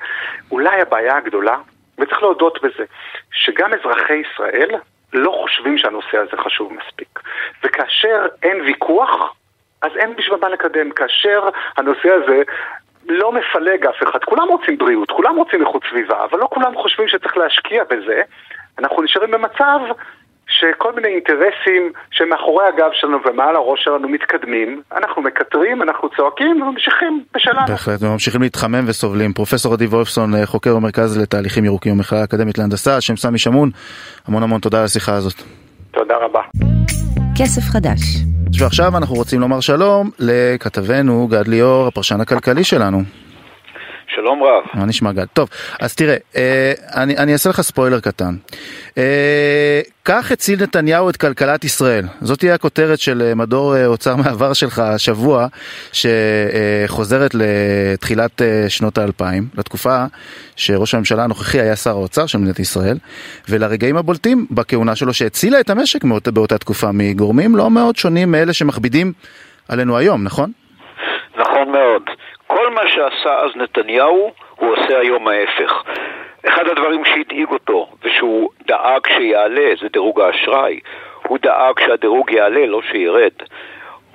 [0.50, 1.56] אולי הבעיה הגדולה
[1.98, 2.84] וצריך להודות בזה,
[3.32, 4.70] שגם אזרחי ישראל
[5.12, 7.20] לא חושבים שהנושא הזה חשוב מספיק.
[7.64, 9.34] וכאשר אין ויכוח,
[9.82, 10.90] אז אין בשביל מה לקדם.
[10.90, 12.42] כאשר הנושא הזה
[13.08, 17.08] לא מפלג אף אחד, כולם רוצים בריאות, כולם רוצים איכות סביבה, אבל לא כולם חושבים
[17.08, 18.22] שצריך להשקיע בזה,
[18.78, 19.80] אנחנו נשארים במצב
[20.48, 27.24] שכל מיני אינטרסים שמאחורי הגב שלנו ומעל הראש שלנו מתקדמים, אנחנו מקטרים, אנחנו צועקים וממשיכים
[27.34, 27.66] בשלנו.
[27.68, 29.32] בהחלט, וממשיכים להתחמם וסובלים.
[29.32, 33.70] פרופסור עדי וולפסון, אה, חוקר במרכז לתהליכים ירוקים במכללה האקדמית להנדסה, השם סמי שמון,
[34.28, 35.42] המון המון תודה על השיחה הזאת.
[35.90, 36.40] תודה רבה.
[37.38, 38.00] כסף חדש.
[38.60, 43.02] ועכשיו אנחנו רוצים לומר שלום לכתבנו גד ליאור, הפרשן הכלכלי שלנו.
[44.20, 44.64] שלום רב.
[44.74, 45.24] מה נשמע גד?
[45.24, 45.48] טוב,
[45.80, 48.34] אז תראה, אה, אני, אני אעשה לך ספוילר קטן.
[48.98, 52.04] אה, כך הציל נתניהו את כלכלת ישראל.
[52.20, 55.46] זאת תהיה הכותרת של אה, מדור אה, אוצר מעבר שלך השבוע,
[55.92, 60.04] שחוזרת לתחילת אה, שנות האלפיים, לתקופה
[60.56, 62.98] שראש הממשלה הנוכחי היה שר האוצר של מדינת ישראל,
[63.48, 66.04] ולרגעים הבולטים בכהונה שלו שהצילה את המשק
[66.34, 69.12] באותה תקופה מגורמים לא מאוד שונים מאלה שמכבידים
[69.68, 70.52] עלינו היום, נכון?
[71.36, 72.02] נכון מאוד.
[72.78, 75.82] מה שעשה אז נתניהו, הוא עושה היום ההפך.
[76.48, 80.80] אחד הדברים שהדאיג אותו, ושהוא דאג שיעלה, זה דירוג האשראי.
[81.26, 83.32] הוא דאג שהדירוג יעלה, לא שירד.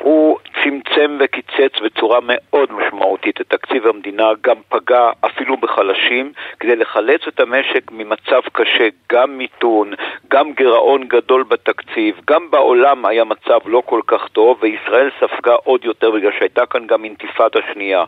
[0.04, 7.22] הוא צמצם וקיצץ בצורה מאוד משמעותית את תקציב המדינה, גם פגע אפילו בחלשים, כדי לחלץ
[7.28, 9.94] את המשק ממצב קשה, גם מיתון,
[10.32, 15.86] גם גירעון גדול בתקציב, גם בעולם היה מצב לא כל כך טוב, וישראל ספגה עוד
[15.86, 18.04] יותר בגלל שהייתה כאן גם אינתיפאדה שנייה.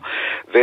[0.54, 0.58] ו...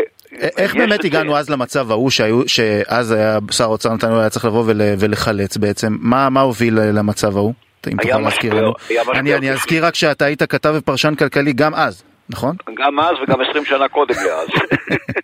[0.58, 4.64] איך באמת הגענו אז למצב ההוא שהיו, שאז היה שר האוצר נתניהו היה צריך לבוא
[5.00, 5.88] ולחלץ בעצם?
[6.00, 7.54] מה, מה הוביל למצב ההוא?
[7.88, 8.74] אם תוכל להזכיר לנו.
[9.16, 12.56] אני, אני אזכיר רק שאתה היית כתב ופרשן כלכלי גם אז, נכון?
[12.74, 14.48] גם אז וגם 20 שנה קודם לאז.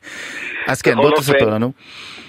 [0.72, 1.72] אז כן, בוא תספר לנו.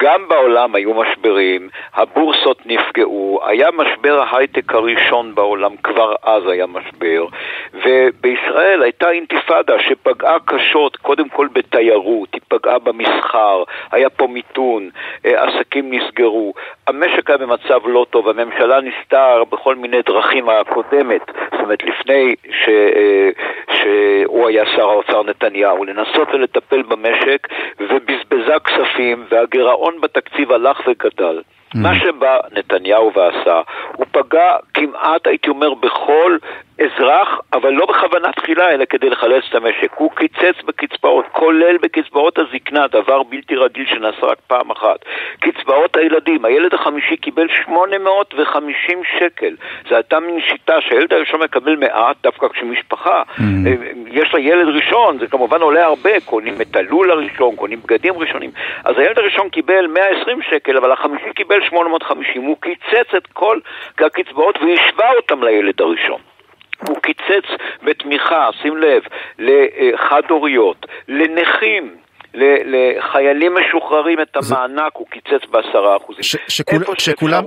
[0.02, 7.26] גם בעולם היו משברים, הבורסות נפגעו, היה משבר ההייטק הראשון בעולם, כבר אז היה משבר,
[7.74, 14.90] ובישראל הייתה אינתיפאדה שפגעה קשות, קודם כל בתיירות, היא פגעה במסחר, היה פה מיתון,
[15.26, 16.52] אה, עסקים נסגרו,
[16.86, 22.68] המשק היה במצב לא טוב, הממשלה ניסתה בכל מיני דרכים הקודמת, זאת אומרת לפני ש,
[22.68, 23.30] אה,
[23.76, 27.48] שהוא היה שר האוצר נתניהו, לנסות ולטפל במשק,
[27.80, 31.40] ובזבזה כספים, והגירעון בתקציב הלך וגדל.
[31.74, 31.78] Mm.
[31.78, 33.60] מה שבא נתניהו ועשה,
[33.96, 36.36] הוא פגע כמעט, הייתי אומר, בכל
[36.80, 39.92] אזרח, אבל לא בכוונה תחילה, אלא כדי לחלץ את המשק.
[39.94, 45.04] הוא קיצץ בקצבאות, כולל בקצבאות הזקנה, דבר בלתי רגיל שנעשה רק פעם אחת.
[45.40, 49.56] קצבאות הילדים, הילד החמישי קיבל 850 שקל.
[49.88, 53.42] זו הייתה מין שיטה שהילד הראשון מקבל מעט, דווקא כשמשפחה, mm-hmm.
[54.10, 58.50] יש לה ילד ראשון, זה כמובן עולה הרבה, קונים את הלול הראשון, קונים בגדים ראשונים.
[58.84, 62.42] אז הילד הראשון קיבל 120 שקל, אבל החמישי קיבל 850.
[62.42, 63.58] הוא קיצץ את כל
[63.98, 66.29] הקצבאות והשווה אותם לילד הראשון.
[66.88, 67.48] הוא קיצץ
[67.82, 69.02] בתמיכה, שים לב,
[69.38, 71.96] לחד-הוריות, לנכים,
[72.34, 76.22] לחיילים משוחררים את המענק הוא קיצץ בעשרה אחוזים.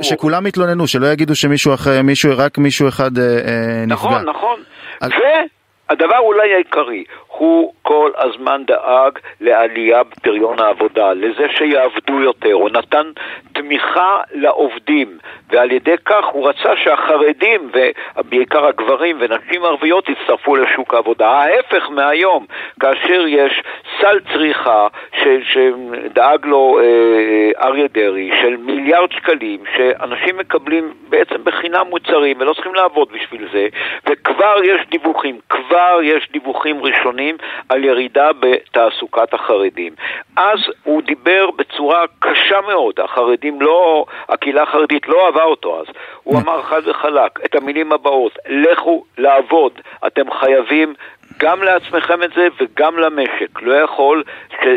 [0.02, 3.96] שכולם התלוננו, שלא יגידו שמישהו אחר, מישהו, רק מישהו אחד אה, אה, נפגע.
[3.96, 4.60] נכון, נכון.
[5.02, 7.04] והדבר אולי העיקרי,
[7.38, 13.12] הוא כל הזמן דאג לעלייה בפריון העבודה, לזה שיעבדו יותר, הוא נתן
[13.54, 15.17] תמיכה לעובדים,
[15.50, 21.28] ועל ידי כך הוא רצה שהחרדים, ובעיקר הגברים ונשים ערביות, יצטרפו לשוק העבודה.
[21.28, 22.46] ההפך מהיום,
[22.80, 23.62] כאשר יש
[24.02, 31.88] סל צריכה ש, שדאג לו אה, אריה דרעי, של מיליארד שקלים, שאנשים מקבלים בעצם בחינם
[31.89, 33.67] מוצרים ולא צריכים לעבוד בשביל זה,
[34.10, 37.38] וכבר יש דיווחים, כבר יש דיווחים ראשונים שנים
[37.70, 39.94] על ירידה בתעסוקת החרדים.
[40.36, 45.86] אז הוא דיבר בצורה קשה מאוד, החרדים לא, הקהילה החרדית לא אהבה אותו אז.
[46.24, 49.72] הוא אמר חד וחלק את המילים הבאות, לכו לעבוד,
[50.08, 50.94] אתם חייבים
[51.40, 53.62] גם לעצמכם את זה וגם למשק.
[53.62, 54.24] לא יכול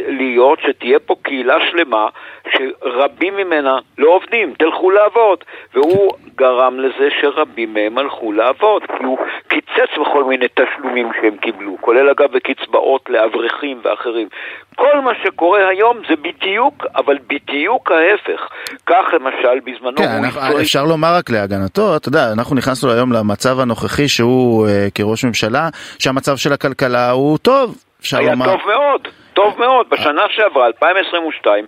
[0.08, 2.08] להיות שתהיה פה קהילה שלמה
[2.52, 5.44] שרבים ממנה לא עובדים, תלכו לעבוד.
[5.74, 11.76] והוא גרם לזה שרבים מהם הלכו לעבוד, כי הוא קיצץ בכל מיני תשלומים שהם קיבלו,
[11.80, 14.28] כולל אגב בקצבאות לאברכים ואחרים.
[14.76, 18.40] כל מה שקורה היום זה בדיוק, אבל בדיוק ההפך.
[18.86, 19.96] כך למשל בזמנו...
[19.96, 24.86] כן, אנחנו, אפשר לומר רק להגנתו, אתה יודע, אנחנו נכנסנו היום למצב הנוכחי שהוא אה,
[24.94, 27.76] כראש ממשלה, שהמצב של הכלכלה הוא טוב.
[28.12, 28.46] היה לומר...
[28.46, 29.08] טוב מאוד.
[29.36, 29.86] טוב מאוד.
[29.90, 31.64] בשנה שעברה, 2022,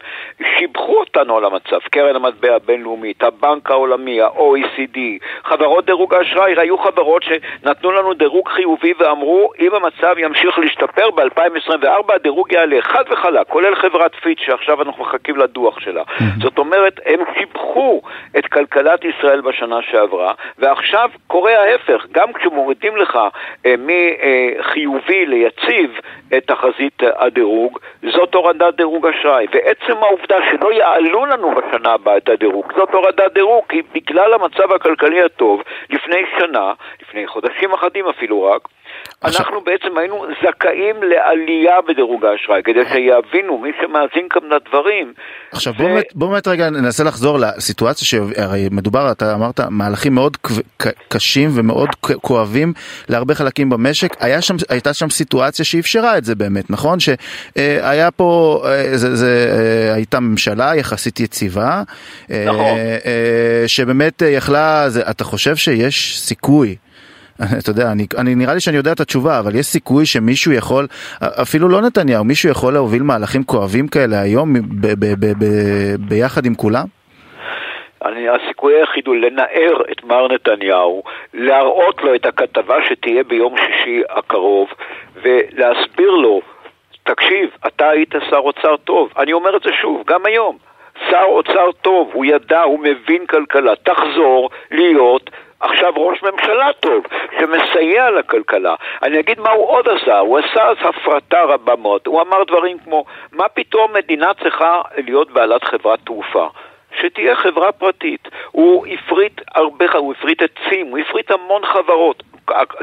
[0.59, 1.79] שיבחו אותנו על המצב.
[1.91, 4.99] קרן המטבע הבינלאומית, הבנק העולמי, ה-OECD,
[5.45, 12.15] חברות דירוג האשראי, היו חברות שנתנו לנו דירוג חיובי ואמרו, אם המצב ימשיך להשתפר ב-2024,
[12.15, 16.03] הדירוג יעלה חד וחלק, כולל חברת פיץ' שעכשיו אנחנו מחכים לדוח שלה.
[16.43, 18.03] זאת אומרת, הם שיבחו
[18.39, 23.19] את כלכלת ישראל בשנה שעברה, ועכשיו קורה ההפך, גם כשמורידים לך
[23.67, 26.01] אה, מחיובי ליציב
[26.37, 27.58] את תחזית הדירוג.
[27.59, 27.79] דירוג,
[28.13, 29.47] זאת הורדת דירוג אשראי.
[29.53, 34.73] ועצם העובדה שלא יעלו לנו בשנה הבאה את הדירוג, זאת הורדת דירוג, כי בגלל המצב
[34.73, 38.69] הכלכלי הטוב, לפני שנה, לפני חודשים אחדים אפילו רק,
[39.21, 39.47] עכשיו...
[39.47, 45.13] אנחנו בעצם היינו זכאים לעלייה בדירוג האשראי, כדי שיבינו, מי שמאזין כאן לדברים.
[45.53, 45.83] עכשיו ו...
[46.15, 50.37] בוא, באמת, רגע ננסה לחזור לסיטואציה שהרי מדובר, אתה אמרת, מהלכים מאוד
[51.09, 51.89] קשים ומאוד
[52.21, 52.73] כואבים
[53.09, 54.17] להרבה חלקים במשק.
[54.21, 56.99] היה שם, הייתה שם סיטואציה שאפשרה את זה באמת, נכון?
[57.01, 61.83] שהיה פה, אה, זה, זה, אה, הייתה ממשלה יחסית יציבה.
[62.29, 62.77] נכון.
[63.07, 66.77] אה, שבאמת יכלה, זה, אתה חושב שיש סיכוי
[67.59, 70.87] אתה יודע, אני, אני נראה לי שאני יודע את התשובה, אבל יש סיכוי שמישהו יכול,
[71.43, 75.45] אפילו לא נתניהו, מישהו יכול להוביל מהלכים כואבים כאלה היום ב, ב, ב, ב,
[76.09, 76.85] ביחד עם כולם?
[78.05, 81.03] אני, הסיכוי היחיד הוא לנער את מר נתניהו,
[81.35, 84.69] להראות לו את הכתבה שתהיה ביום שישי הקרוב,
[85.23, 86.41] ולהסביר לו,
[87.03, 89.13] תקשיב, אתה היית שר אוצר טוב.
[89.19, 90.57] אני אומר את זה שוב, גם היום.
[91.11, 93.73] שר אוצר טוב, הוא ידע, הוא מבין כלכלה.
[93.77, 97.05] תחזור להיות עכשיו ראש ממשלה טוב,
[97.39, 98.75] שמסייע לכלכלה.
[99.03, 102.01] אני אגיד מה הוא עוד עשה, הוא עשה אז הפרטה רבה מאוד.
[102.07, 106.49] הוא אמר דברים כמו, מה פתאום מדינה צריכה להיות בעלת חברת תעופה?
[107.01, 108.29] שתהיה חברה פרטית.
[108.51, 112.23] הוא הפריט הרבה, הוא הפריט עצים, הוא הפריט המון חברות.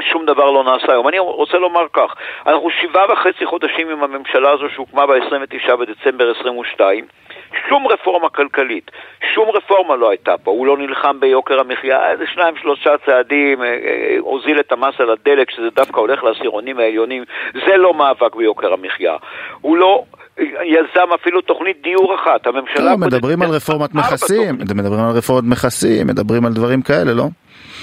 [0.00, 1.08] שום דבר לא נעשה היום.
[1.08, 2.14] אני רוצה לומר כך,
[2.46, 7.04] אנחנו שבעה וחצי חודשים עם הממשלה הזו שהוקמה ב-29 בדצמבר 22,
[7.68, 8.90] שום רפורמה כלכלית,
[9.34, 13.66] שום רפורמה לא הייתה פה, הוא לא נלחם ביוקר המחיה, איזה שניים שלושה צעדים, אה,
[13.66, 18.72] אה, הוזיל את המס על הדלק שזה דווקא הולך לעשירונים העליונים, זה לא מאבק ביוקר
[18.72, 19.16] המחיה.
[19.60, 20.04] הוא לא
[20.64, 22.84] יזם אפילו תוכנית דיור אחת, הממשלה...
[22.84, 27.24] לא, מדברים על רפורמת מכסים, מדברים על רפורמת מכסים, מדברים על דברים כאלה, לא?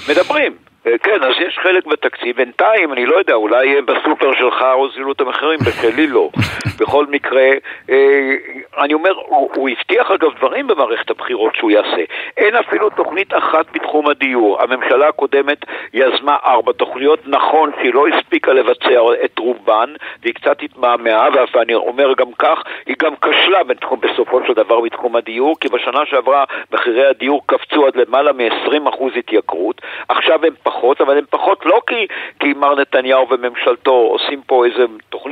[0.08, 2.36] מדברים, אה, כן, אז יש חלק בתקציב.
[2.36, 6.30] בינתיים, אני לא יודע, אולי בסופר שלך הוזילו את המחירים, בשלי לא.
[6.80, 7.48] בכל מקרה,
[7.90, 8.34] אה,
[8.78, 12.04] אני אומר, הוא, הוא הבטיח אגב דברים במערכת הבחירות שהוא יעשה.
[12.36, 14.62] אין אפילו תוכנית אחת בתחום הדיור.
[14.62, 15.58] הממשלה הקודמת
[15.94, 17.18] יזמה ארבע תוכניות.
[17.26, 22.96] נכון שהיא לא הספיקה לבצע את רובן, והיא קצת התמהמהה, ואני אומר גם כך, היא
[23.02, 27.96] גם כשלה בתחום, בסופו של דבר בתחום הדיור, כי בשנה שעברה מחירי הדיור קפצו עד
[27.96, 29.80] למעלה מ-20% התייקרות.
[30.08, 30.73] עכשיו הם פחות...
[30.74, 32.06] פחות, אבל הן פחות לא כי,
[32.40, 34.84] כי מר נתניהו וממשלתו עושים פה איזה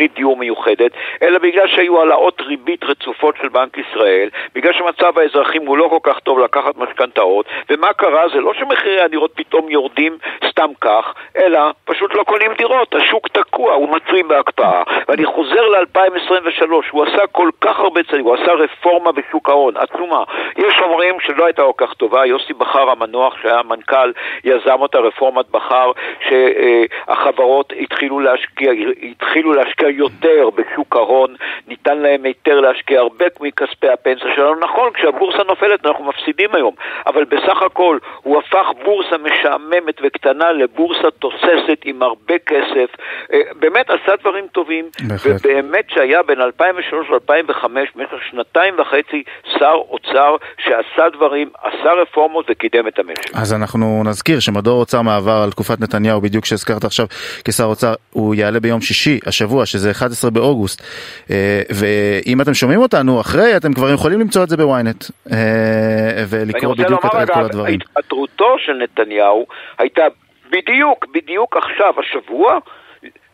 [0.03, 5.67] תוכנית דיור מיוחדת, אלא בגלל שהיו העלאות ריבית רצופות של בנק ישראל, בגלל שמצב האזרחים
[5.67, 8.29] הוא לא כל כך טוב לקחת משכנתאות, ומה קרה?
[8.29, 13.75] זה לא שמחירי הדירות פתאום יורדים סתם כך, אלא פשוט לא קונים דירות, השוק תקוע,
[13.75, 14.83] הוא מצוי בהקפאה.
[15.09, 20.23] ואני חוזר ל-2023, הוא עשה כל כך הרבה צעדים, הוא עשה רפורמה בשוק ההון, עצומה.
[20.57, 24.12] יש אומרים שלא הייתה כל כך טובה, יוסי בכר המנוח, שהיה מנכ"ל,
[24.45, 25.91] יזם אותה רפורמת בכר,
[26.29, 31.35] שהחברות התחילו להשקיע, התחילו להשקיע יותר בשוק ההון,
[31.68, 34.55] ניתן להם היתר להשקיע הרבה מכספי הפנסיה שלנו.
[34.61, 36.74] נכון, כשהבורסה נופלת אנחנו מפסידים היום,
[37.07, 42.88] אבל בסך הכל הוא הפך בורסה משעממת וקטנה לבורסה תוססת עם הרבה כסף.
[43.33, 45.46] אה, באמת עשה דברים טובים, בהחלט.
[45.46, 49.22] ובאמת שהיה בין 2003 ל-2005, במשך שנתיים וחצי,
[49.59, 53.37] שר אוצר שעשה דברים, עשה רפורמות וקידם את המשק.
[53.37, 57.07] אז אנחנו נזכיר שמדור אוצר מעבר על תקופת נתניהו, בדיוק שהזכרת עכשיו
[57.44, 60.82] כשר אוצר, הוא יעלה ביום שישי השבוע, שזה 11 באוגוסט.
[61.30, 66.74] אה, ואם אתם שומעים אותנו אחרי, אתם כבר יכולים למצוא את זה בוויינט, אה, ולקרוא
[66.74, 67.80] בדיוק את כל הדברים.
[67.80, 69.46] התפטרותו של נתניהו
[69.78, 70.02] הייתה
[70.50, 72.58] בדיוק, בדיוק עכשיו, השבוע,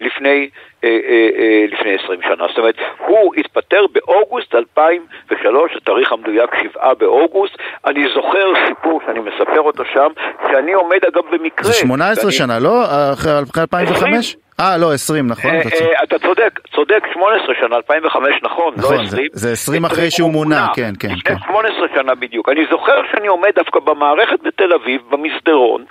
[0.01, 0.48] לפני,
[0.85, 2.44] אה, אה, אה, לפני 20 שנה.
[2.48, 2.74] זאת אומרת,
[3.07, 7.55] הוא התפטר באוגוסט 2003, התאריך המדויק 7 באוגוסט.
[7.87, 10.09] אני זוכר סיפור שאני מספר אותו שם,
[10.53, 11.66] שאני עומד אגב במקרה.
[11.66, 12.37] זה 18 ואני...
[12.37, 12.85] שנה, לא?
[13.12, 14.37] אחרי 2005?
[14.61, 15.51] אה, לא, 20, נכון?
[15.51, 19.01] אה, אה, אתה צודק, צודק, 18 שנה, 2005, נכון, לא 20.
[19.05, 21.09] נכון, זה 20 אחרי שהוא מונה, כן, כן.
[21.09, 22.49] לפני 18 שנה בדיוק.
[22.49, 25.85] אני זוכר שאני עומד דווקא במערכת בתל אביב, במסדרון,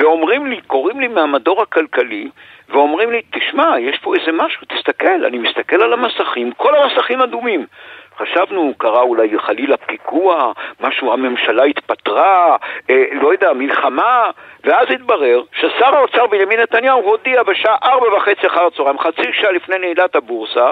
[0.00, 2.28] ואומרים לי, קוראים לי מהמדור הכלכלי,
[2.68, 7.66] ואומרים לי, תשמע, יש פה איזה משהו, תסתכל, אני מסתכל על המסכים, כל המסכים אדומים.
[8.18, 12.56] חשבנו, קרה אולי חלילה פיגוע, משהו, הממשלה התפטרה,
[12.90, 14.30] אה, לא יודע, מלחמה,
[14.64, 19.78] ואז התברר ששר האוצר בנימין נתניהו הודיע בשעה ארבע וחצי אחר הצהריים, חצי שעה לפני
[19.78, 20.70] נעילת הבורסה,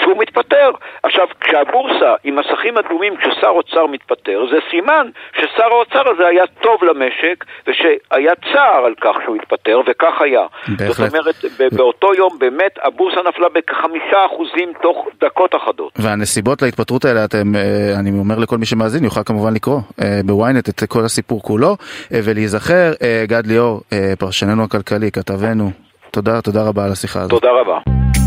[0.00, 0.70] שהוא מתפטר.
[1.02, 6.84] עכשיו, כשהבורסה עם מסכים אדומים, כששר אוצר מתפטר, זה סימן ששר האוצר הזה היה טוב
[6.84, 10.46] למשק, ושהיה צער על כך שהוא התפטר, וכך היה.
[10.68, 10.96] בהחלט.
[10.96, 11.34] זאת אומרת,
[11.72, 15.92] באותו יום באמת הבורסה נפלה בכחמישה אחוזים תוך דקות אחדות.
[15.98, 20.68] והנסיבות להתפטרות האלה, אתם, אה, אני אומר לכל מי שמאזין, יוכל כמובן לקרוא אה, בוויינט
[20.68, 21.76] את כל הסיפור כולו,
[22.12, 22.92] אה, ולהיזכר,
[23.24, 23.80] גד ליאור,
[24.18, 25.70] פרשננו הכלכלי, כתבנו,
[26.10, 27.30] תודה, תודה רבה על השיחה הזאת.
[27.30, 28.23] תודה רבה.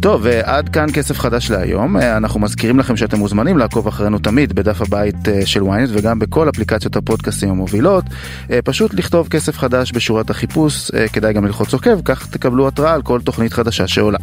[0.00, 1.96] טוב, ועד כאן כסף חדש להיום.
[1.96, 6.18] אה, אנחנו מזכירים לכם שאתם מוזמנים לעקוב אחרינו תמיד בדף הבית אה, של ynet וגם
[6.18, 8.04] בכל אפליקציות הפודקאסטים המובילות.
[8.50, 13.02] אה, פשוט לכתוב כסף חדש בשורת החיפוש, כדאי גם ללחוץ עוקב, כך תקבלו התראה על
[13.02, 14.18] כל תוכנית חדשה שעולה.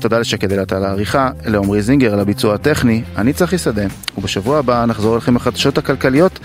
[0.00, 3.86] תודה לשקד אלת על העריכה, לעמרי זינגר על הביצוע הטכני, אני צחי שדה,
[4.18, 6.38] ובשבוע הבא נחזור לכם החדשות הכלכליות.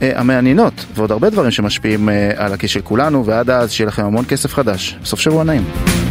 [0.00, 4.54] המעניינות ועוד הרבה דברים שמשפיעים על הכיס של כולנו ועד אז שיהיה לכם המון כסף
[4.54, 4.98] חדש.
[5.04, 6.09] סוף שבוע נעים.